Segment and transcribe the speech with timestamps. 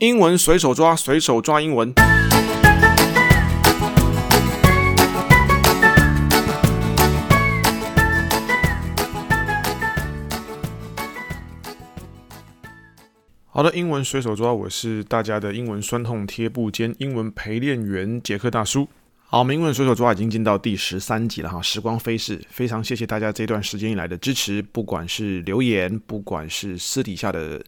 [0.00, 1.92] 英文随手抓，随手抓英文。
[13.50, 18.88] 好的，英文随手抓，我是大家的英文酸痛贴布兼英文陪练员杰克大叔。
[19.26, 27.62] 好，英文随手抓已经进到第十三集了哈，时光飞逝，非常谢谢大家这段时间以来的支持，不管是留言，不管是私底下的。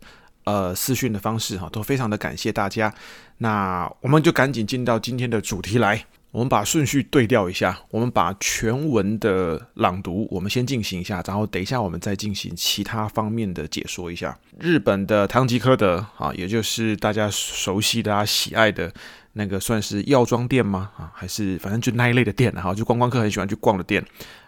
[0.45, 2.93] 呃，私讯的方式哈，都非常的感谢大家。
[3.39, 6.05] 那我们就赶紧进到今天的主题来。
[6.33, 14.35] 我们把顺序对调一下，我们把全文的朗读我们先进行一下，然后等一下我们再进行其他方面的解说一下。
[14.59, 18.91] 日本的唐吉诃德啊，也就是大家熟悉、大家喜爱的
[19.35, 20.91] 那个，算是药妆店吗？
[20.97, 24.03] 啊，还是反正就那一类的店哈，就观光客很喜欢去逛的店。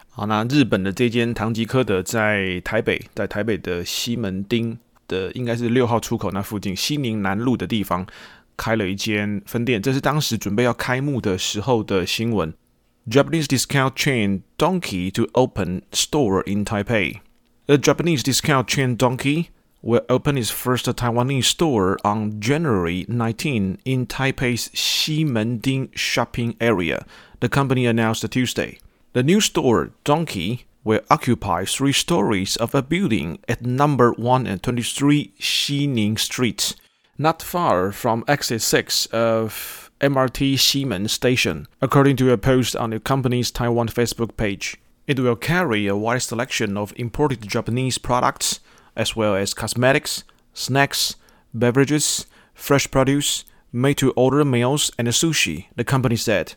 [0.08, 4.78] 好，那日本的这间唐吉诃德在台北，在台北的西门町。
[5.07, 8.05] 的应该是六号出口那附近，西宁南路的地方
[8.57, 12.53] 开了一间分店，这是当时准备要开幕的时候的新闻。
[13.09, 17.21] Japanese discount chain Donkey to open store in Taipei.
[17.65, 19.47] The Japanese discount chain Donkey
[19.81, 27.05] will open its first Taiwanese store on January 19 in Taipei's Ximending shopping area.
[27.39, 28.77] The company announced Tuesday.
[29.13, 34.62] The new store Donkey will occupy three stories of a building at number 1 and
[34.62, 36.76] 23 Xining Street,
[37.18, 43.00] not far from exit 6 of MRT Ximen Station, according to a post on the
[43.00, 44.76] company's Taiwan Facebook page.
[45.06, 48.60] It will carry a wide selection of imported Japanese products,
[48.94, 51.16] as well as cosmetics, snacks,
[51.52, 56.54] beverages, fresh produce, made to order meals, and sushi, the company said.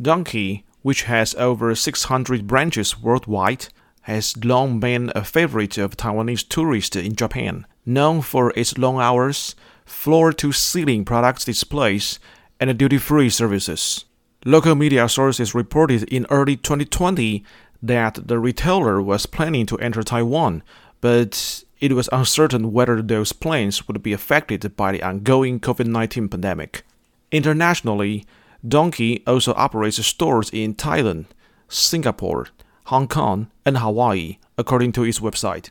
[0.00, 3.68] Donkey which has over 600 branches worldwide,
[4.02, 9.54] has long been a favorite of Taiwanese tourists in Japan, known for its long hours,
[9.84, 12.18] floor-to-ceiling product displays,
[12.60, 14.04] and duty-free services.
[14.44, 17.44] Local media sources reported in early 2020
[17.80, 20.62] that the retailer was planning to enter Taiwan,
[21.00, 26.84] but it was uncertain whether those plans would be affected by the ongoing COVID-19 pandemic.
[27.30, 28.24] Internationally,
[28.62, 31.24] Donkey also operates stores in Thailand,
[31.68, 32.46] Singapore,
[32.84, 35.66] Hong Kong, and Hawaii, according to its website.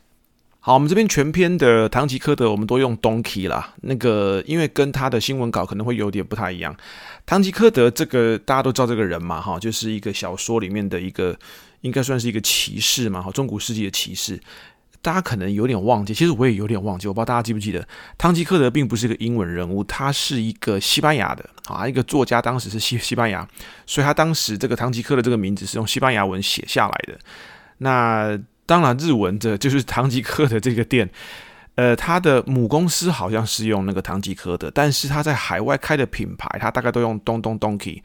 [0.64, 3.74] 好，我们这边全篇的唐吉诃德，我们都用 Donkey 啦。
[3.80, 6.76] 那个，因为跟他的新闻稿可能会有点不太一样。
[7.26, 11.36] 唐吉诃德这个大家都知道这个人嘛，哈，就是一个小说里面的一个，
[11.80, 14.38] 应该算是一个骑士嘛，哈，中古世纪的骑士。
[15.02, 17.86] 大家可能有点忘记，其实我也有点忘记，我不知道大家记不记得，
[18.16, 23.46] 唐吉诃德并不是一个英文人物，他是一个西班牙的啊，一个作家，当时是西西班牙，
[23.84, 27.18] 所以他当时这个唐吉诃德这个名字是用西班牙文写下来的。
[27.78, 31.10] 那当然日文的就是唐吉诃德这个店，
[31.74, 38.00] 呃，他的母公司好像是用那个唐吉诃德，但是他在海外开的品牌，他大概都用东东 Donkey。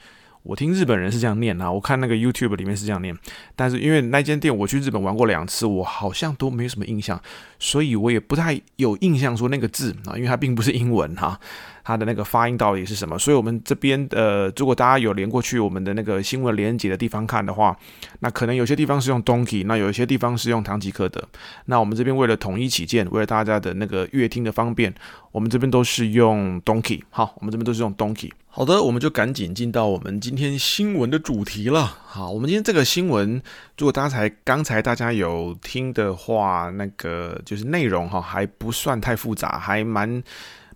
[0.48, 3.16] 我听日本人是这样念啊，我看那个 YouTube 里面是这样念，
[3.56, 7.22] 但是因为那间店我去日本玩过两次，我好像都没有什么印象，
[7.60, 11.38] 所以我也不太有印象说那个字啊，因为它并不是英文哈。
[11.88, 13.18] 它的那个发音到底是什么？
[13.18, 17.74] 所以，我们这边呃，如果大家有连过去我们的那个新闻连接的地方看的话，
[18.20, 21.26] 那可能有些地方是用 Donkey，那有一些地方是用唐吉诃德。
[21.68, 24.94] 那我们这边为了统一起见，为了大家的那个阅听的方便，
[25.32, 27.04] 我们这边都是用 Donkey。
[27.10, 28.32] 好，我们这边都是用 Donkey。
[28.50, 31.86] 好的，我们就赶紧进到我们今天新闻的主题了。
[32.06, 33.42] 好，我们今天这个新闻，
[33.78, 40.22] 如果大家才刚才大家有听的话，那个就是内容哈，还不算太复杂，还蛮。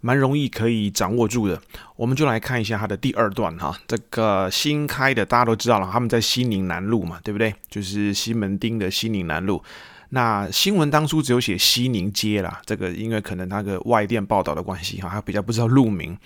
[0.02, 1.62] 蛮容易可以掌握住的，
[1.96, 3.74] 我们就来看一下它的第二段哈。
[3.88, 7.54] 这个新开的大家都知道了，他们在西宁南路嘛，对不对？
[7.70, 9.64] 就是西门町的西宁南路。
[10.10, 16.18] 那新闻当初只有写西宁街啦，这个因为可能那个外电报道的关系哈，还比较不知道路名。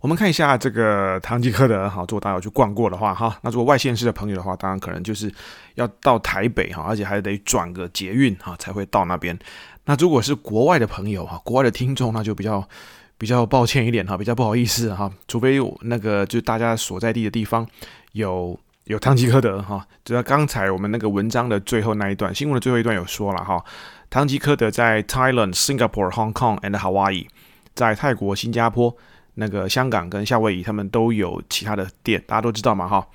[0.00, 5.32] 我们看一下这个唐吉诃德哈，如果大家有去逛过的话哈，那如果外县市的朋友的话，当然可能就是
[5.76, 9.36] 要到台北哈，而且还得转个捷运哈才会到那边。
[9.86, 12.68] 那如果是国外的朋友哈，国外的听众那就比较
[13.16, 17.66] 比较抱歉一点哈，比较不好意思哈，除非有那个就大家所在地的地方
[18.12, 23.64] 有有唐吉诃德哈，就像刚才我们那个文章的最后那一段，新闻的最后一段有说了哈，
[24.10, 27.26] 唐吉诃德在 Thailand、Singapore、Hong Kong and Hawaii，
[27.74, 28.94] 在泰国、新加坡、
[29.34, 33.06] 那个香港跟夏威夷，他们都有其他的店，大家都知道嘛哈。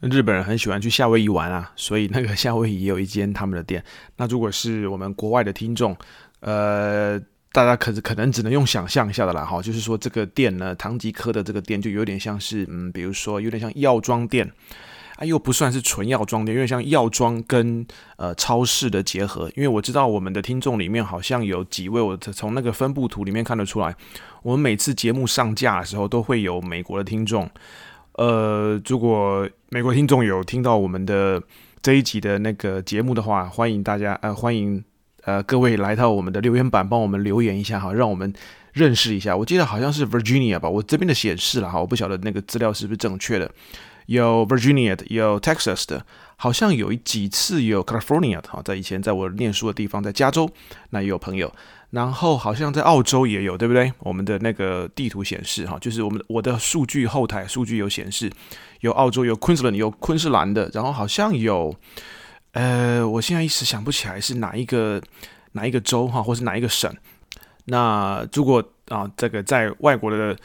[0.00, 3.84] 日本人很喜欢去夏威夷玩啊，所以那个夏威夷也有一间他们的店。
[4.16, 5.94] 那如果是我们国外的听众，
[6.40, 7.20] 呃，
[7.52, 14.50] 大家可是可能只能用想象一下的啦，哈，就是说这个店呢，唐吉诃德这个店就有点像是，嗯，比如说有点像药妆店
[15.16, 17.86] 啊，又不算是纯药妆店，因为像药妆跟
[18.16, 19.50] 呃超市的结合。
[19.54, 23.94] 因为我知道我们的听众里面好像有几位，我从那个分布图里面看得出来，
[24.42, 27.50] 我们每次节目上架的时候都会有美国的听众。
[28.14, 31.42] 呃，如果美国听众有听到我们的
[31.80, 34.82] 这一集的那个节目的话，欢迎大家呃欢迎
[35.22, 38.32] 呃各位来到我们的留言板，帮我们留言一下哈，让我们
[38.72, 39.36] 认识一下。
[39.36, 43.50] 我记得好像是 Virginia 吧，我这边的显示了哈，我不晓得那个资料是不是正确的。
[44.06, 46.04] 有 Virginia 的，有 Texas 的，
[46.34, 50.50] 好像有几次有 California 的哈，在以前在我念书的地方，在加州，
[50.90, 51.52] 那也有朋友，
[51.90, 53.92] 然后好像在澳洲也有，对不对？
[53.98, 58.30] 我们的那个地图显示哈，就是我们我的数据后台数据有显示，
[58.80, 61.74] 有澳洲，有 Queensland，有昆士兰的，然后好像有，
[62.52, 65.02] 呃，我现在一时想不起来是哪一个
[65.52, 66.94] 哪一个州哈，或是哪一个省。
[67.64, 70.36] 那如果啊，这个在外国的。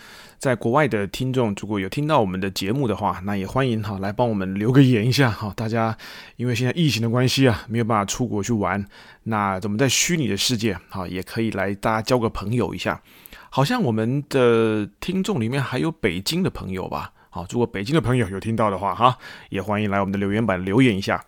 [0.45, 5.51] 在国外的听众，如果有听到我们的节目的话，那也欢迎哈来帮我们留个言一下哈。
[5.55, 5.97] 大家
[6.35, 8.85] 因为现在疫情的关系啊，没有办法出国去玩，
[9.23, 13.01] 那我们在虚拟的世界哈也可以来大家交个朋友一下。
[13.49, 17.11] 好像我们的听众里面还有北京的朋友吧？
[17.31, 19.17] 好，如果北京的朋友有听到的话哈，
[19.49, 21.25] 也欢迎来我们的留言板留言一下。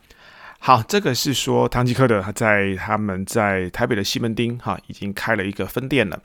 [0.60, 6.22] 好，这个是说唐吉诃德在他们在台北的西门町哈已经开了一个分店了。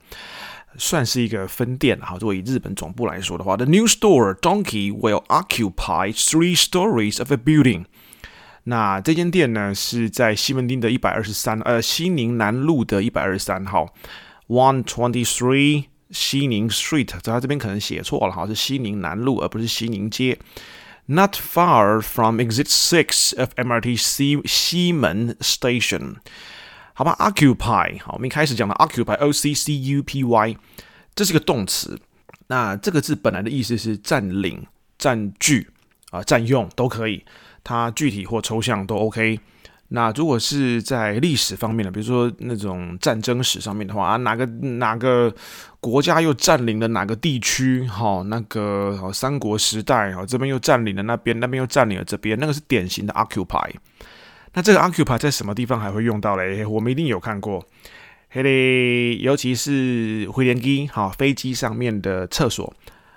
[0.78, 7.86] 算是一个分店哈，作为以日本总部来说的话，The new store Donkey will occupy three stories of a building。
[8.66, 13.94] 那这间店呢是在西门町的一百二十三，呃，西宁南路的一百二十三号，
[14.48, 17.08] One Twenty Three 西宁 Street。
[17.08, 20.38] 在他这边可能写错了哈，是西宁南路而不是西宁街。
[21.06, 26.16] Not far from Exit Six of MRT 西西门 Station。
[26.95, 30.57] 好吧，occupy，好，我们一开始讲的 occupy，o c c u p y，
[31.15, 31.99] 这是个动词。
[32.49, 34.67] 那这个字本来的意思是占领、
[34.99, 35.71] 占据
[36.11, 37.25] 啊、占用都可以，
[37.65, 39.41] 它具体或抽象都 OK。
[39.89, 45.35] 那如果是在历史方面的，比如说那种战争史上面的话啊，哪个哪个
[45.81, 47.87] 国家又占领了哪个地区？
[47.87, 53.71] 哈，那个好三国时代，哈，这边又占领了那边，那边又占领了这边，那个是典型的 occupy。
[54.55, 56.65] 那这个 occupy 在什么地方还会用到嘞？
[56.67, 57.65] 我们一定有看过，
[58.29, 62.73] 嘿嘞，尤其是飞行机哈，飞机上面的厕所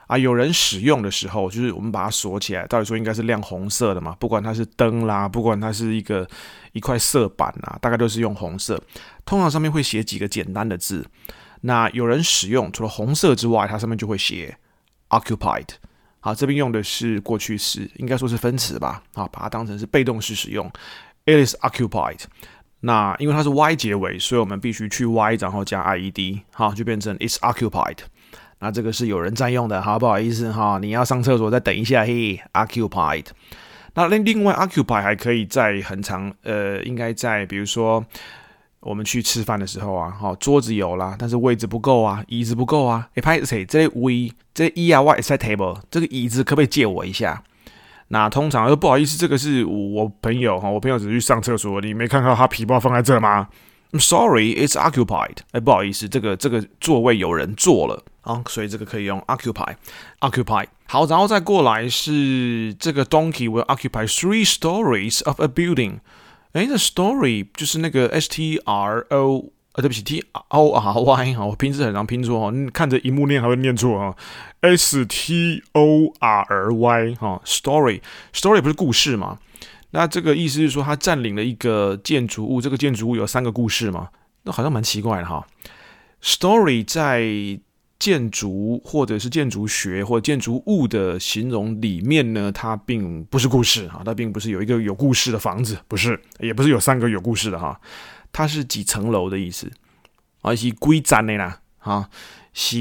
[0.07, 4.15] 啊，有人使用的时候，就是我们把它锁起来，到底说应该是亮红色的嘛？
[4.19, 6.27] 不管它是灯啦，不管它是一个
[6.71, 8.81] 一块色板啊，大概都是用红色。
[9.25, 11.05] 通常上面会写几个简单的字。
[11.61, 14.55] 那有人使用，除了红色之外，它上面就会写
[15.09, 15.67] occupied。
[16.19, 19.01] 好，这边用的是过去式，应该说是分词吧？
[19.13, 20.71] 好，把它当成是被动式使用。
[21.25, 22.21] It is occupied。
[22.81, 27.97] 那因为它是 y 结尾，所以我们必须去 y，然后加 ied，好，就变成 it's occupied。
[28.59, 33.25] 那这个是有人占用的，好，不好意思哈，你要上厕所再等一下，嘿，occupied。
[33.95, 38.05] 那另另外 occupy 还可以在很长，呃，应该在比如说
[38.81, 43.65] 我们去吃饭的时候啊，好，桌子有啦，但是位置不够啊，椅子不够啊，哎，拍谁？
[43.65, 47.43] 这 we 这 e r y set table，这个椅子可不可以借我一下？
[48.09, 53.47] 那通常说不好意思，这个是我朋友哈，我朋友只是去上厕所，你没看到他皮包放在这吗
[53.91, 55.37] ？I'm sorry, it's occupied。
[55.51, 60.65] 哎，不好意思，这个这个座位有人坐了啊，所以这个可以用 occupy，occupy。
[60.85, 65.99] 好，然后再过来是这个 donkey will occupy three stories of a building。
[66.53, 69.51] 哎，这 story 就是那个 s t r o。
[69.75, 74.15] 啊，对不起，T O R Y 哈，我拼字很难拼错哈，你看着荧幕念还会念错哈
[74.61, 79.37] ，S T O R Y 哈，story，story 不是故事吗？
[79.91, 84.07] 那这个意思是说，他占领了一个建筑物，这个建筑物有三个故事吗？
[84.43, 85.45] 那好像蛮奇怪的哈。
[86.23, 87.59] Story 在
[87.99, 97.77] 建筑或者是建筑学或建筑物的形容里面呢，它并不是故事哈，它并不是有一个有故事的房子，不是，也不是有三个有故事的哈。
[98.35, 99.71] 它是几层楼的意思，
[100.41, 102.09] 啊，是几站的啦，哈，
[102.51, 102.75] 是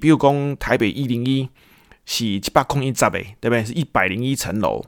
[0.00, 1.46] 比如讲台北一零一
[2.06, 3.62] 是一百空一十的，对不对？
[3.62, 4.82] 是一百零一层楼。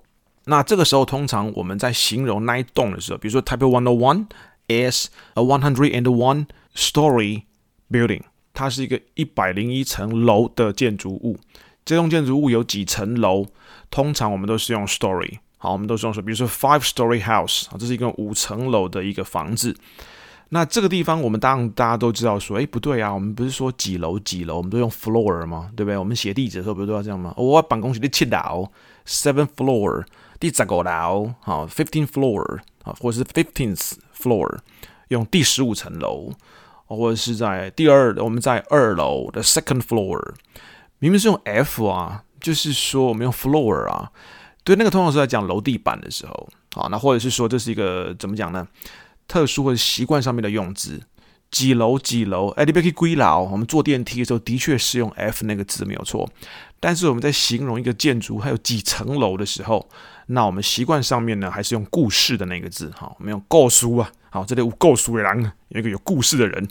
[0.46, 4.26] 那这个时候，通常我们在形容那一栋的时候，比如说台北 One O One
[4.68, 7.42] is a one hundred and one story
[7.90, 8.22] building，
[8.54, 11.38] 它是一个一百零一层楼的建筑物。
[11.84, 13.44] 这栋建筑物有几层楼？
[13.90, 15.40] 通常我们都是用 story。
[15.58, 19.74] 好，我们都是用说，比如说 five story house 啊，这是一个五层楼的一个房子。
[20.50, 25.70] 那这个地方，我们当然大家都知道说，哎，不对啊，我们不是说几楼几楼，我们都用 floor 吗？
[25.74, 25.96] 对不对？
[25.96, 27.34] 我们写地址的时候不是都要这样吗？
[27.36, 28.70] 我办公室第七楼
[29.04, 30.04] ，seven floor，
[30.38, 34.58] 第十个楼，好，fifteen floor，啊，或者是 fifteenth floor，
[35.08, 36.32] 用第十五层楼，
[36.84, 40.22] 或者是在第二，我们在二楼的 second floor，
[41.00, 44.12] 明明是用 f 啊，就是说我们用 floor 啊。
[44.66, 48.66] 对，那个通常是在讲楼地板的时候，好，那或者是说这是一个怎么讲呢？
[49.28, 51.00] 特殊或者习惯上面的用字，
[51.52, 53.48] 几楼几楼，哎，你别去归楼。
[53.48, 56.28] 我们坐电梯的时候的确是用 F 那个字没有错，
[56.80, 59.88] 但是我们在形容一个建筑还有几层楼的时候，
[60.26, 66.68] 那我们习惯上面呢还是用故事的那个字，哈，我们用构书啊，好，这里有构书的人，有一个有故事的人，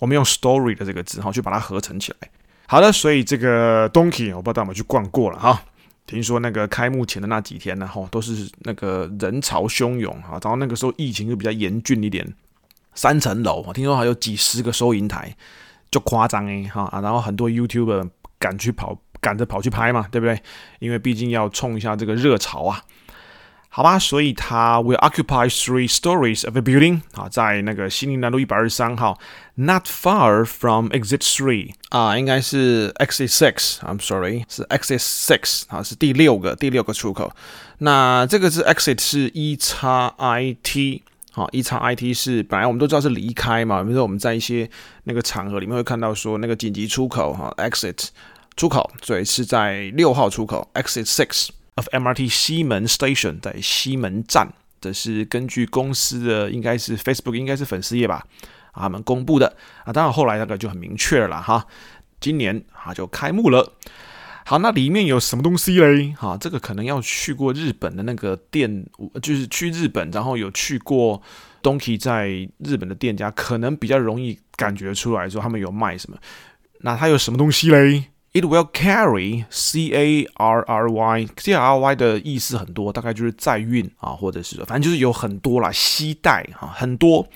[0.00, 2.28] 我们用 story 的这个字，哈，去把它合成起来。
[2.66, 5.62] 好的，所以这个 Donkey 我不知道大家有没有去逛过了哈。
[6.10, 12.26] 听说那个开幕前的那几天呢，哈都是那个人潮汹涌啊，然后那个时候疫情就比较严峻一点，
[12.94, 15.36] 三层楼，我听说还有几十个收银台，
[15.88, 20.42] 就夸张诶哈， 然后很多 YouTuber 赶去跑，赶着跑去拍嘛，对不对？
[20.80, 22.82] 因为毕竟要冲一下这个热潮啊。
[23.72, 29.16] 好吧，所以它 will occupy three stories of a building 啊，在那个西宁南路一百二十三号
[29.54, 37.32] ，not far from exit three 啊，应该是 exit six，I'm sorry，是 exit six 啊，是第六个第六个出口。
[37.78, 44.68] 那这个是 exit 是 e 叉 i t 好，e 叉 i t 是本来我们都知道是离开嘛，比如说我们在一些
[45.04, 48.08] 那个场合里面会看到说那个紧急出口哈，exit
[48.56, 51.50] 出口，所以是在六号出口 exit six。
[51.80, 58.26] Of MRT 西门 Station 在西门站，这是根据公司的应该是 Facebook 应该是粉丝页吧，
[58.72, 61.66] 啊，他们公布的啊，当然后来那个就很明确了哈，
[62.20, 63.72] 今年啊就开幕了。
[64.44, 66.12] 好，那里面有什么东西嘞？
[66.18, 68.84] 哈，这个可能要去过日本的那个店，
[69.22, 71.22] 就是去日本，然后有去过
[71.62, 76.16] Donkey 在日本的店家，可能比较容易感觉出来说他们有卖什么。
[76.80, 87.26] 那它有什么东西嘞？It will carry C A R R Y，C A R R Y 的意思很多，大概就是载运啊，或者是反正就是有很多啦，携带啊，很多。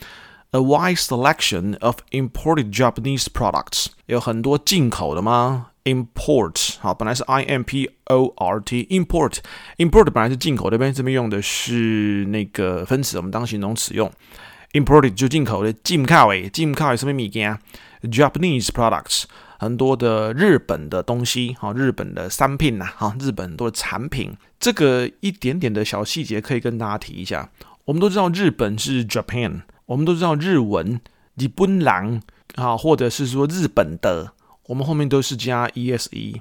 [0.50, 14.08] A wide selection of imported Japanese products，有很多进口的吗？Import 好，本来是 I M P O R T，import，import 本来是进口，这边这边用的是那个分词，我们当形容词用。
[14.74, 17.58] Imported 就进口的，进口诶，进口诶，什么物件
[18.02, 19.24] ？Japanese products。
[19.64, 27.50] 很多的日本的东西，哈，日本的商品呐，哈，日本很多的产品，这个一点点的小细节可以跟大家提一下。
[27.86, 31.00] 我们都知道日本是 Japan，我们都知道日文
[31.36, 32.20] 日本郎
[32.54, 34.32] 啊，或者是说日本的，
[34.66, 36.40] 我们后面都是加 ESE。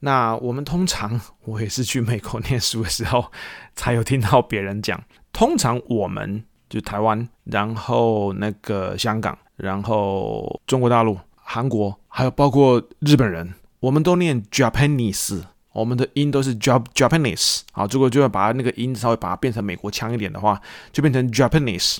[0.00, 3.32] 那我们通常，我也是去美国念书的时候，
[3.74, 5.02] 才有听到别人讲。
[5.32, 11.18] 通常我们就台湾，然后那个香港，然后中国大陆。
[11.52, 15.42] 韩国还有包括日本人，我们都念 Japanese，
[15.72, 17.62] 我们的音都是 Jap Japanese。
[17.72, 21.96] 好，如果就要把那个音稍微把它变成美国腔一点的话，就变成 Japanese。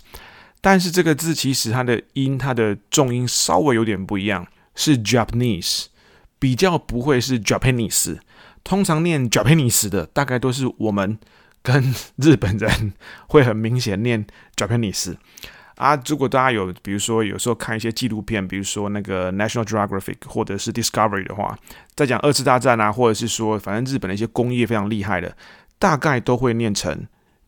[0.60, 5.86] 但是这个字其实它的音，它的重音稍微有点不一样，是 Japanese，
[6.38, 8.20] 比较不会是 Japanese。
[8.62, 11.18] 通常念 Japanese 的，大概都是我们
[11.60, 12.92] 跟日本人
[13.26, 15.16] 会很明显念 Japanese。
[15.80, 21.58] 啊，如果大家有，比如说有时候看一些纪录片，比如说那个 National Geographic 或者是 Discovery 的话，
[21.94, 25.34] 在讲二次大战啊，或者是说反正日本的一些工业非常厉害的，
[25.78, 27.06] 大概都会念成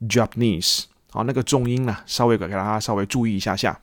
[0.08, 0.84] Japanese。
[1.12, 3.78] 好，那个重音呢，稍微给大家稍微注意一下下。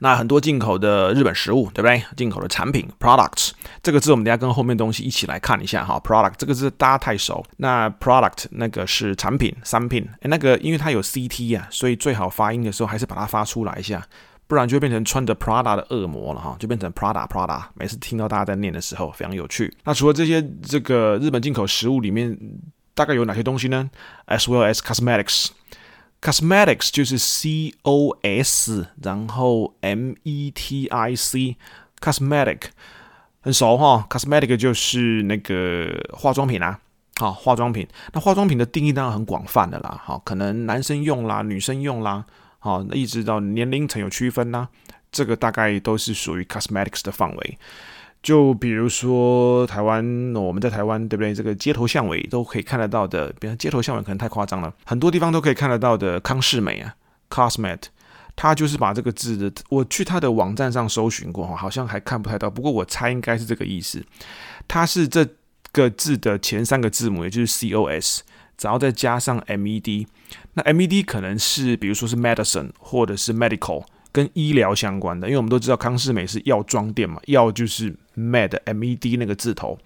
[0.00, 2.02] 那很多进口的日本食物，对不对？
[2.16, 3.50] 进口的产品 products
[3.82, 6.00] 这个字，我们等下跟后面东西一起来看一下哈。
[6.02, 7.44] product 这个字大家太熟。
[7.58, 10.02] 那 product 那个是产品、商品。
[10.22, 14.02] 诶，那个因为它有 ct 啊，所以最好发音的时候还是把它发出来一下，
[14.46, 17.62] 不然就会变成穿着 Prada 的恶魔了哈，就变成 Prada Prada。
[17.74, 19.76] 每次听到大家在念的时候，非常有趣。
[19.84, 22.34] 那除了这些这个日本进口食物里面，
[22.94, 23.90] 大概有哪些东西呢
[24.26, 25.48] ？As well as cosmetics。
[26.22, 32.60] Cosmetics 就是 C O S，然后 M E T I C，Cosmetic
[33.40, 34.06] 很熟哈。
[34.08, 36.78] Cosmetic 就是那个化妆品啊，
[37.16, 37.88] 好，化妆品。
[38.12, 42.24] 那化妆品的定义当然很广泛的啦，好，可能男生用啦，女生用啦，
[42.60, 44.68] 好，那一直到年龄层有区分啦，
[45.10, 47.58] 这个大概都是属于 Cosmetics 的范围。
[48.22, 51.34] 就比如说台湾，我们在台湾对不对？
[51.34, 56.94] 这个街头巷尾都可以看得到的，比如街头巷尾可能太夸张了，很多地方都可以看得到的康世美啊
[57.28, 57.80] ，Cosmet，
[58.36, 64.04] 它就是把这个字的，我去它的网站上搜寻过，好像还看不太到，不过我猜应该是这个意思，
[64.68, 65.26] 它是这
[65.72, 68.22] 个字的前三个字母，也就是 C O S，
[68.60, 70.06] 然后再加上 M E D，
[70.54, 73.84] 那 M E D 可能是比如说是 medicine 或者是 medical。
[74.12, 79.78] 跟医疗相关的，因为我们都知道康是美是药妆店嘛，药就是 med m e d 那个字头，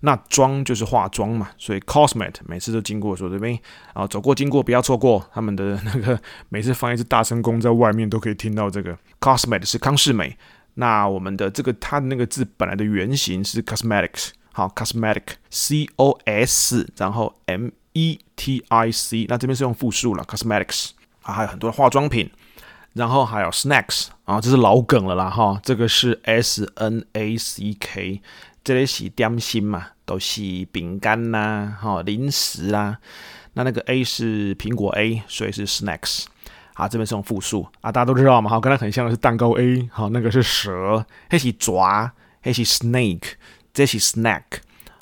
[0.00, 3.58] 那妆就是化妆嘛，所以 cosmet 每次都经过说这边
[3.94, 6.20] 啊，走过经过不要错过他们的那个，
[6.50, 8.96] 每次放一只大声公在外面都可以听到这个。
[9.18, 10.36] Cosmet 是康世美，
[10.74, 20.90] 那我们的这个它的那个字本来的原型是 cosmetics 好，cosmetic，c o s，然后 m e t i c，那这边是用复数了，cosmetics，
[21.22, 22.30] 啊，还有很多的化妆品，
[22.94, 28.20] 然后还有 snacks，啊，这是老梗了啦，哈，这个是 s n a c k，
[28.64, 30.40] 这里是点心嘛，都是
[30.72, 32.98] 饼干呐，哈，零食啦，
[33.54, 36.24] 那那个 a 是苹果 a，所以是 snacks。
[36.74, 42.10] 啊，这边是用复数啊，大家都知道嘛，哈，跟它很像的是蛋糕 A，好，那个是蛇，那是爪，
[42.42, 43.32] 那是 snake，
[43.74, 44.44] 这是 snack，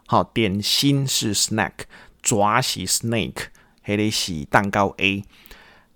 [0.09, 1.73] 好，点心是 snack，
[2.21, 3.45] 爪是 snake，
[3.83, 5.23] 还得是蛋糕 A，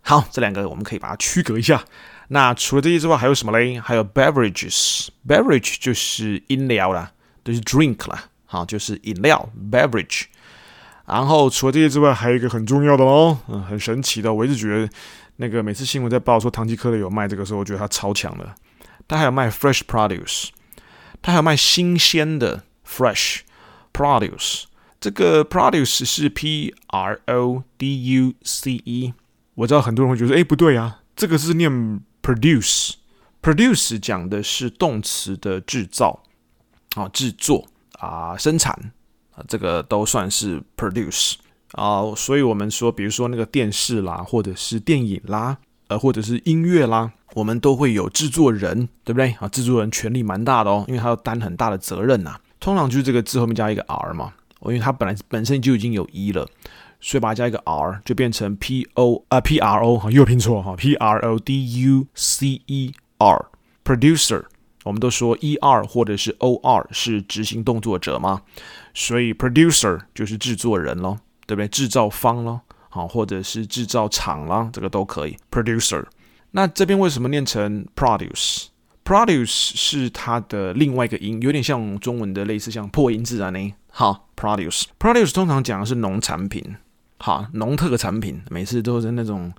[0.03, 1.83] 好，这两个我们可以把它区隔一下。
[2.29, 3.81] 那除了这些之外，还有什么嘞？
[3.81, 7.13] 还有 beverages，beverage 就是饮料啦，
[7.45, 10.25] 就是 drink 啦，好，就是饮料 beverage。
[11.07, 14.89] 然后除了这些之外，还有一个很重要的哦，嗯，很神奇的，我一直觉得。
[15.37, 18.55] 那个每次新闻在报说唐吉诃德有卖这个时候，我觉得它超强的。
[19.09, 20.51] 它还有卖 fresh produce，
[21.23, 23.39] 它还有卖新鲜的 fresh
[23.93, 24.65] produce。
[25.01, 29.15] 这个 produce 是 p r o d u c e。
[29.55, 31.71] 我知道很多人会觉得，哎，不对啊，这个是念
[32.23, 32.95] produce。
[33.43, 36.23] produce 讲的是动词的制造
[36.95, 37.67] 啊，制作
[37.99, 38.73] 啊，生产
[39.35, 41.35] 啊，这个都算是 produce。
[41.73, 45.57] 啊、所以我们说，比如说那个电视啦，或者是电影啦，
[45.89, 49.35] 呃，或者是音乐啦，我们都会有制作人，对不对？
[49.41, 56.47] 啊，制作人权力蛮大的哦，因为他要担很大的责任呐、通常就是这个字后面加一个 r 嘛，因为它本来本身就已经有一了，
[57.03, 62.95] 所以把它加一个 r 就变成 p o 啊 p r o 哈，又拼错哈，p r o d u c e
[63.19, 63.47] r
[63.85, 64.45] producer，
[64.85, 68.41] 我们都说 e r 或者是 o r 是执行动作者嘛，
[68.95, 71.19] 所以 producer 就是制作人喽。
[71.45, 71.67] 对不对？
[71.69, 75.37] 制造方咯，好，或者是制造厂啦，这个都可以。
[75.51, 76.05] Producer，
[76.53, 83.75] 那这边为什么念成 produce？Produce 是它的另外一个音，有点像中文的类似像破音字啊呢。
[83.91, 86.77] 好，produce produce 通常讲的是农产品，
[87.23, 89.53] 好，农特产品，每次都是那种。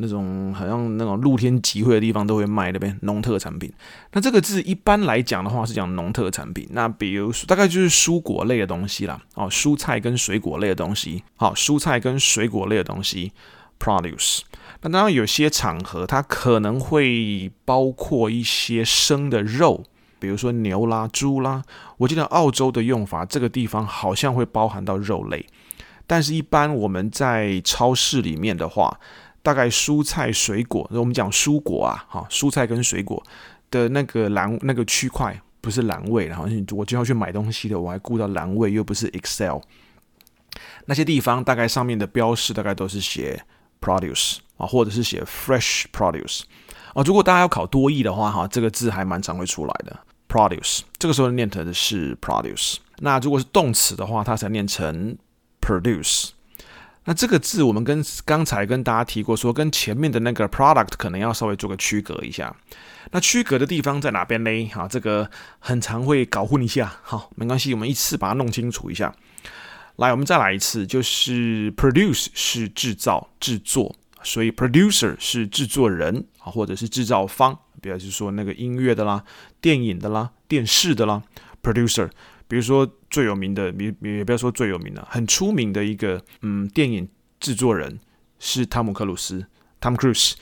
[0.00, 3.68] 那种好像那种露天集会的地方都会卖那边农特产品。
[4.12, 6.68] 那这个字一般来讲的话是讲农特产品。
[6.70, 11.24] 那比如大概就是蔬果类的东西啦，哦，蔬菜跟水果类的东西。
[11.34, 13.32] 好，蔬菜跟水果类的东西
[13.80, 14.42] ，produce。
[14.82, 19.82] 那当然有些场合它可能会包括一些生的肉，
[20.20, 21.64] 比如说牛啦、猪啦。
[21.96, 25.44] 我记得澳洲的用法，这个地方好像会包含到肉类，
[26.08, 28.98] 但是一般我们在超市里面的话。
[29.40, 33.22] 大概蔬菜水果，我们讲蔬果啊，哈，蔬菜跟水果
[33.70, 39.60] 的那个栏那个区块不是栏位，然后我就要去买东西的，我还顾到栏位，又不是 Excel，
[40.84, 43.42] 那些地方大概上面的标示大概都是写
[43.80, 46.42] produce 啊，或者是写 fresh produce
[46.92, 47.02] 啊。
[47.04, 52.76] 如果大家要考多义的话，哈，这个字还蛮常会出来的 produce，这个时候念成的是 produce。
[52.98, 55.16] 那如果是动词的话，它才念成
[55.60, 56.30] produce。
[57.04, 62.54] 那这个字我们跟刚才跟大家提过，说跟前面的那个 product 可能要稍微做个区隔一下。
[63.12, 64.50] 那区隔的地方在哪边呢？
[64.74, 66.94] 好，这个很常会搞混一下。
[67.02, 69.14] 好，没关系，我们一次把它弄清楚一下。
[69.96, 79.24] 来，我们再来一次，就是 produce 是制造、制作，所以 producer 是制作人啊，或者是制造方，比如是说那个音乐的啦、
[79.62, 81.22] 电影的啦、电视的啦
[81.62, 82.10] ，producer。
[82.48, 87.06] 比如说最有名的，也也不要说最有名的，很出名的一个嗯电影
[87.38, 88.00] 制作人
[88.38, 89.46] 是汤姆克鲁斯
[89.80, 90.32] ，Tom Cruise。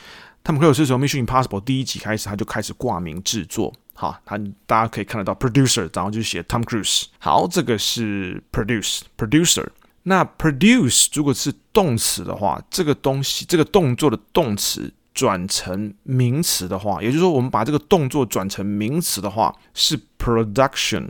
[0.45, 7.07] 汤姆克鲁斯从《Mission Impossible》第一集开始，他就开始挂名制作，好，他大家可以看得到 producer，然后就写 Tom Cruise。
[7.19, 9.67] 好，这个是 produce producer。
[10.05, 21.09] 那 produce 如果是动词的话，这个东西这个动作的动词转成名词的话，也就是说，我们把这个动作转成名词的话，是 production。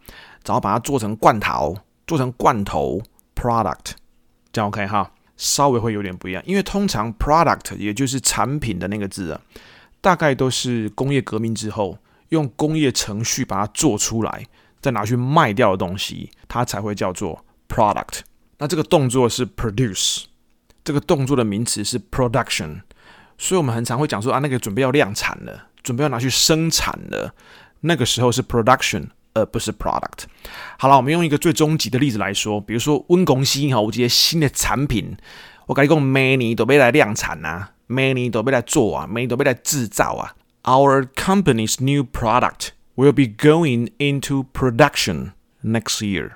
[0.46, 1.76] 然后把它做成罐头，
[2.06, 3.02] 做成罐头
[3.34, 3.94] product，
[4.52, 9.40] 这样 OK 哈，稍微会有点不一样，因为通常 product 也就是产品的那个字啊，
[10.00, 11.98] 大概都是工业革命之后
[12.28, 14.46] 用工业程序把它做出来，
[14.80, 18.20] 再拿去卖掉的东西，它才会叫做 product。
[18.58, 20.26] 那这个动作是 produce，
[20.90, 22.80] 这个动作的名词是 production，
[23.38, 27.32] 所以我们很常会讲说啊，那个准备要量产了，准备要拿去生产了，
[27.82, 30.24] 那个时候是 production，而不是 product。
[30.80, 35.16] 好了，我们用一个最终极的例子来说，比如说温公司哈，我这些新的产品，
[35.66, 40.34] 我跟你讲，每年都被来量产啊，每年都被来做啊，每年都被来制造啊。
[40.64, 45.30] Our company's new product will be going into production
[45.62, 46.32] next year。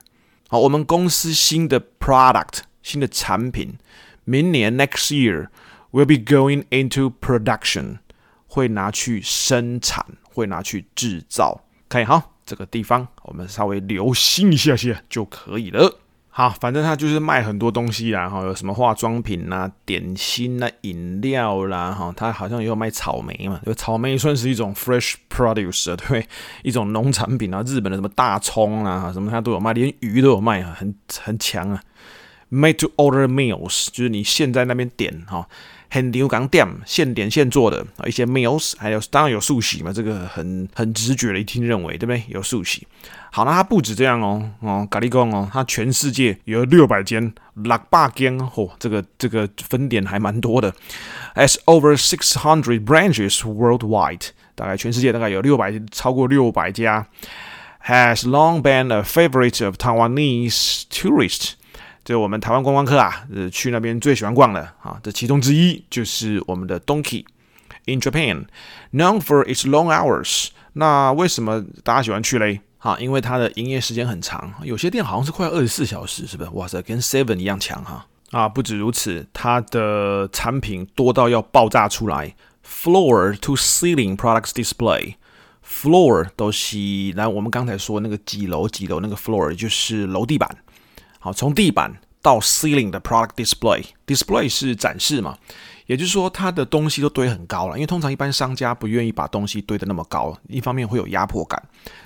[0.49, 3.79] 好，我们公司新的 product 新的产品，
[4.25, 5.49] 明年 next year
[5.93, 7.99] will be going into production，
[8.47, 11.61] 会拿去生产，会拿去制造。
[11.89, 16.01] 可以哈，这个地方我们稍微留心一下下就可以了。
[16.37, 26.27] 好，反正他就是卖很多东西啦，哈，有什么化妆品啦、点心啦、饮料啦，哈，他好像也有卖草莓嘛，就草莓算是一种 fresh produce，对，
[26.65, 27.63] 一种农产品啊。
[27.65, 31.81] 日本的什么大葱啊，什么他都有卖，连鱼都有卖啊，很很强啊。
[32.55, 35.49] Made to order meals，就是你现在那边点哈。
[35.91, 42.23] 很牛港店现点现做的啊，一些 meals，还有当然有寿喜嘛，这个很很直觉的一听认为，对不对？
[42.29, 42.87] 有寿喜。
[43.31, 50.73] 好，那它不止这样哦，哦，咖喱贡哦，它全世界有六百间、六百间哦，这个这个分店还蛮多的。
[51.35, 57.07] As over six hundred branches worldwide，大概全世界大概有六百，超过六百家。
[57.87, 61.53] Has long been a favorite of Taiwanese tourists。
[62.05, 67.25] 就我们台湾观光客啊，呃，去那边最喜欢逛的啊，这其中之一就是我们的 Donkey
[67.87, 68.45] in Japan,
[68.93, 70.49] known for its long hours。
[70.75, 72.61] 那为什么大家喜欢去嘞？
[72.79, 76.51] 哈，因为它的营业时间很长，有些店好像是快二十四小时，是不是？
[76.51, 78.07] 哇塞，跟 Seven 一样强哈！
[78.31, 82.35] 啊，不止如此，它的产品多到要爆炸出来
[82.67, 86.77] ，floor to ceiling products display，floor 都是
[87.15, 90.59] 来我们刚才说那个几楼几楼那个 floor 就是楼地板。
[91.25, 95.39] 好，从地板到 ceiling 的 product display，display 是展示嘛，
[95.87, 101.63] 也就是说它的东西都堆很高了，因为通常一般商家不愿意把东西堆得那么高，一方面会有压迫感，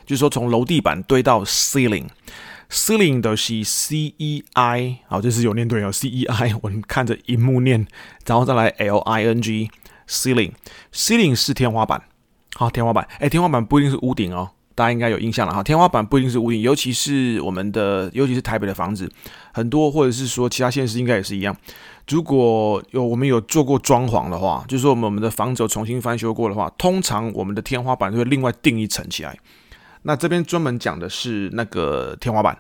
[0.06, 7.88] 就是说从楼地板堆到 ceiling，ceiling 的是 C E I，好，这是有念对哦，C E I，我们看着荧幕念，
[8.24, 12.04] 然后再来 L I N G，ceiling，ceiling 是天花板，
[12.54, 14.52] 好，天花板，哎，天花板不一定是屋顶哦。
[14.78, 19.10] 大家应该有印象了哈，天花板不一定是屋顶，尤其是我们的，尤其是台北的房子，
[19.52, 21.56] 很多或者是说其他县市应该也是一样。
[22.06, 29.36] 如果有我们有做过装潢的话，就是说我们我们的房子有重新翻修过的话，通常我们的天花板就会另外定一层起来。
[30.02, 32.56] 那这边专门讲的是那个天花板，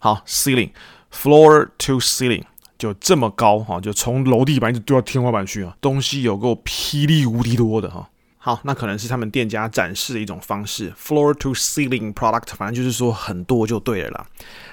[0.00, 2.42] 好，ceiling，floor to ceiling，
[2.76, 8.10] 就这么高哈，就从楼地板一直堆到天花板去啊，东西有够霹雳无敌多的哈。
[8.42, 14.26] 好，那可能是他们店家展示的一种方式，floor to ceiling product，反正就是说很多就对了啦。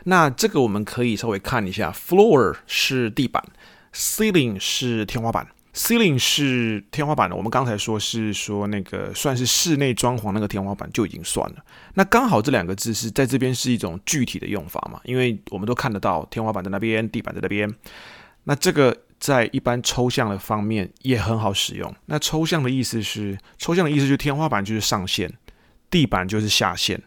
[0.05, 3.43] 那这个我们可以稍微看一下，floor 是地板
[3.93, 7.35] ，ceiling 是天花板，ceiling 是天花板的。
[7.35, 11.57] 我们刚才说是说那个算是室内装潢那个天花板就已经算了。
[11.95, 17.69] 那刚好这两个字是在这边是一种具体的用法嘛，因为我们都看得到天花板在那边，地板在那边。
[18.45, 18.95] 那这个。
[19.19, 21.93] 在一般抽象的方面也很好使用。
[22.05, 25.31] 那抽象的意思是，抽象的意思就天花板就是上限，
[25.89, 27.01] 地板就是下限。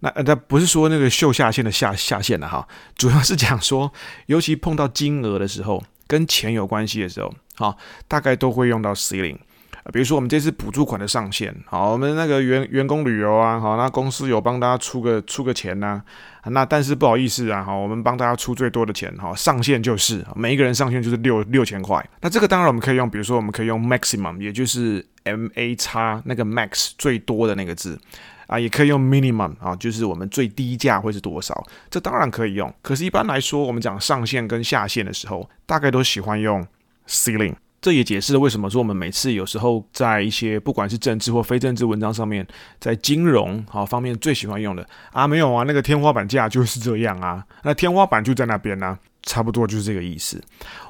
[0.00, 3.92] 那呃，它不是说那个秀下限的下下限了哈，主要是讲说，
[4.26, 9.38] 尤其碰到金额的时候，跟钱有关系的时候，好，大概都会用到 ceiling。
[9.84, 16.02] 啊比如说我们这次补助款的上限，好，我们那个员员工旅游啊，好，那公司有帮大家出个出个钱呐，
[16.46, 22.04] 那但是不好意思啊，好，我们帮大家出最多的钱，哈，上限就是每一个人上限就是六六千块。
[22.20, 27.98] 那这个当然我们可以用，比如说我们可以用 maximum，也就是 M A 叉那个 max 最多的那个字
[28.46, 32.72] 啊，也可以用 minimum 啊，就是我们最低价会是多少，这当然可以用。
[32.82, 36.66] 可是，一般来说，我们讲上限跟下限的时候，大概都喜欢用
[37.06, 37.54] ceiling。
[37.80, 42.46] 这也解释了为什么说我们每次有时候在一些不管是政治或非政治文章上面，
[42.80, 50.42] 在金融好方面最喜欢用的啊，没有啊，那个天花板价就是这样啊， 那天花板就在那边呢、差不多就是这个意思。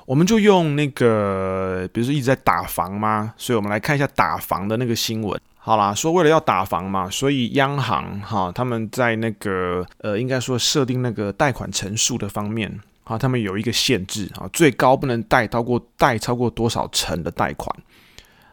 [0.07, 5.39] 我们就用那个，比如说一直在打房嘛，所以我们来看一下打房的那个新闻。
[5.59, 12.81] 好啦，说为了要打房嘛，所以央行哈他们在那个呃，应该说设定那个贷款成数的方面。
[13.09, 17.75] 啊，他们有一个限制啊，最高不能贷超过贷超过多少成的贷款。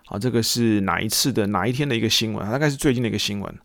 [0.06, 2.50] 啊，这个是哪一次的哪一天的一个新闻？
[2.50, 3.56] 大概是最近的一个新闻。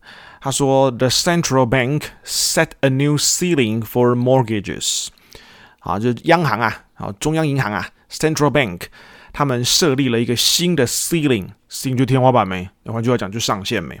[0.41, 5.07] 他说，The central bank set a new ceiling for mortgages。
[5.79, 8.81] 啊，就是央行啊，啊，中央银行啊，central bank，
[9.31, 12.69] 他们设立了一个新的 ceiling，ceiling 就天花板没？
[12.85, 13.97] 换句话讲，就上限没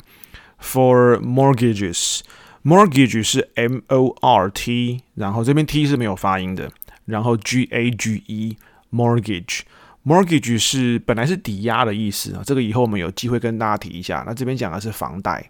[0.61, 6.71] ？For mortgages，mortgage 是 M O R T，然后这边 T 是没有发音的，
[7.05, 9.61] 然后 G A G E，mortgage。
[10.03, 14.23] Mortgage 是本来是抵押的意思啊，这个以后我们有机会跟大家提一下。
[14.25, 15.47] 那这边讲的是房贷，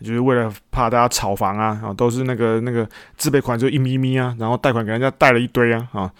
[0.00, 6.10] 就是为了怕大家炒房啊，啊，都是那个那个自备款就一咪咪啊，然后贷款给人家贷了一堆啊，啊，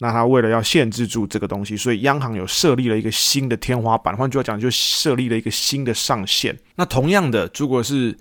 [0.00, 6.54] 那他为了要限制住这个东西，所以央行有设立了一个新的天花板，换句话讲，就设立了一个新的上限。
[6.76, 8.14] 那同样的，如果是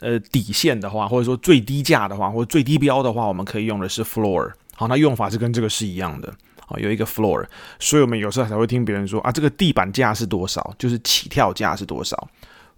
[0.00, 4.50] 呃底线的话，或者说最低价的话，或者最低标的话，我们可以用的是 floor。
[4.80, 6.32] 好，那用法是跟这个是一样的。
[6.68, 7.44] 啊，有一个 floor，
[7.78, 12.28] 所以我们有时候才会听别人说啊，这个地板价是多少，就是起跳价是多少。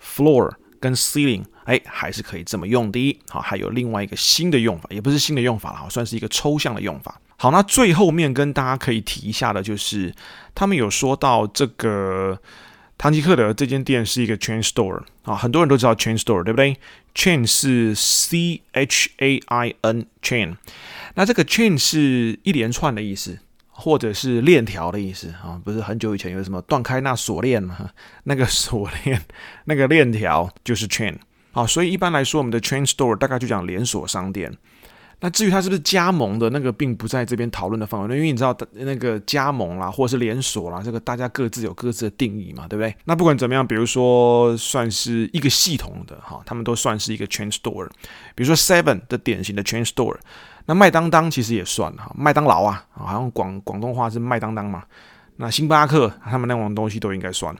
[0.02, 3.16] floor 跟 ceiling，哎，还是可以这么用的。
[3.28, 7.20] 好，还有另外一个新的用法，也不是新的用法了，算是一个抽象的用法。
[7.36, 10.12] 好，那最后面跟大家可以提一下的就是，
[10.56, 12.36] 他们有说到这个
[12.98, 16.76] 唐吉诃德这间店是一个 chain store 啊，很多人都知道 chain store，对不对
[17.14, 20.56] ？chain 是 C H A I N chain，
[21.14, 23.38] 那这个 chain 是一连串的意思。
[23.74, 27.88] 或者是链条的意思啊，不是很久以前有什么断开那锁链吗？
[28.24, 29.20] 那个锁链，
[29.64, 31.16] 那个链条就是 chain
[31.52, 34.54] 好，所以一般来说，我们的 chain store 大概就讲连锁商店。
[35.20, 42.94] 那至于它是不是加盟的，那个并不在这边讨论的范围内，因为你知道那个加盟啦，或者是连锁啦，这个大家各自有各自的定义嘛，对不对？
[43.06, 47.88] 那不管怎么样，比如说算是一个系统的哈，他们都算是一个 chain store。
[48.34, 50.18] 比如说 Seven 的典型的 chain store。
[50.66, 54.82] 那麦当当其实也算哈，麦当劳啊，好像广广东话是麦当当嘛。
[55.36, 57.54] 那星巴克他们那种东西都应该算。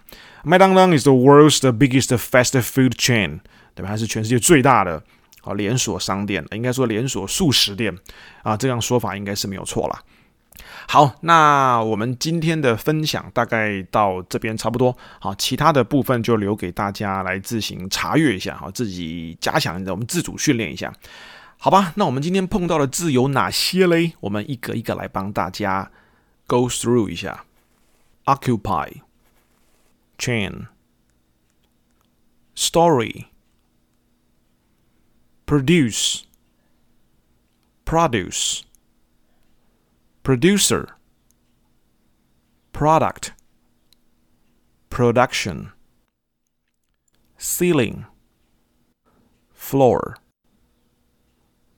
[0.44, 3.40] 麦当当 is the world's the biggest fast food chain，
[3.74, 3.88] 对吧？
[3.88, 5.02] 它是全世界最大的
[5.42, 7.96] 啊连锁商店，应该说连锁速食店
[8.42, 9.98] 啊，这样说法应该是没有错啦。
[10.86, 14.96] 好，那我们今天的分享大概到这边差不多。
[15.18, 20.92] 好，其他的部分就留给大家来自行查阅一下，好，自己加强，我们自主训练一下。
[21.64, 24.14] 好吧，那我们今天碰到的字有哪些嘞？
[24.18, 25.92] 我们一个一个来帮大家
[26.48, 27.44] go through 一下。
[28.24, 29.02] Occupy,
[30.18, 30.66] chain,
[32.56, 33.26] story,
[35.46, 36.22] produce,
[37.84, 38.62] produce,
[40.24, 40.88] producer,
[42.72, 43.34] product,
[44.90, 45.68] production,
[47.38, 48.06] ceiling,
[49.56, 50.16] floor。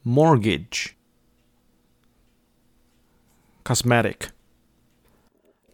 [0.07, 0.89] Mortgage,
[3.65, 4.17] cosmetic。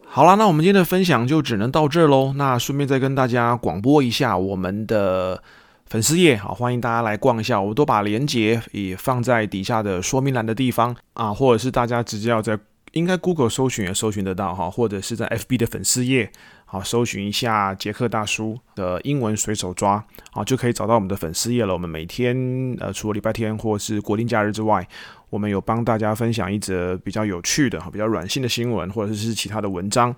[0.07, 2.33] 好啦，那我们今天的分享就只能到这喽。
[2.35, 5.43] 那顺便再跟大家广播一下我们的
[5.87, 7.61] 粉丝页，好，欢迎大家来逛一下。
[7.61, 12.59] 我都把链接也放在底下的说明栏的地方啊，或者是大家直接要在
[12.93, 16.31] 应该 Google 搜寻也搜寻得到哈，或者是在 FB 的粉丝页。
[16.73, 21.73] 好，搜寻一下杰克大叔的英文随手抓，好，就可以找到我们的粉丝页了。
[21.73, 22.37] 我们每天，
[22.79, 24.87] 呃，除了礼拜天或是国定假日之外，
[25.31, 30.15] 我们有帮大家分享一则比较有趣的、比较软性的新闻，或者是其他的文章，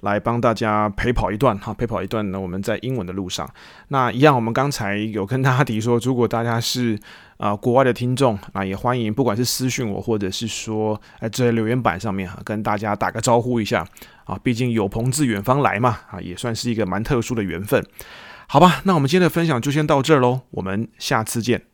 [0.00, 2.40] 来帮大家陪跑一段，哈，陪跑一段呢。
[2.40, 3.48] 我们在英文的路上，
[3.88, 6.98] 那一样，我们刚才有跟大家提说，如果大家是
[7.36, 13.86] 啊、国外的听众啊，也欢迎，不管是私讯我，或者是说，在这留言板上面哈，跟大家打个招呼一下
[14.24, 17.84] 啊，毕竟有朋自远方来嘛，啊，也算是一个蛮特殊的缘分，
[18.46, 18.80] 好吧？
[18.84, 21.73] 那我们今天的分享就先到这儿喽，我们下次见。